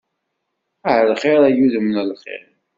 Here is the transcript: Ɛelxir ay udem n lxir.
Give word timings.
Ɛelxir 0.97 1.41
ay 1.47 1.57
udem 1.65 1.87
n 1.95 1.97
lxir. 2.09 2.43